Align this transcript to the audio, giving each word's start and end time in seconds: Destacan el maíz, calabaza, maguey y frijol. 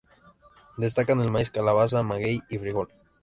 Destacan 0.77 1.21
el 1.21 1.29
maíz, 1.29 1.51
calabaza, 1.51 2.01
maguey 2.01 2.41
y 2.49 2.57
frijol. 2.57 2.89